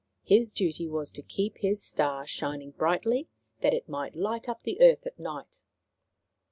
His 0.23 0.51
duty 0.51 0.87
was 0.87 1.11
tc 1.11 1.27
keep 1.27 1.57
his 1.59 1.83
star 1.85 2.25
shining 2.25 2.71
brightly 2.71 3.27
that 3.61 3.75
it 3.75 3.87
might 3.87 4.15
light 4.15 4.49
up 4.49 4.63
the 4.63 4.81
earth 4.81 5.05
at 5.05 5.19
night. 5.19 5.59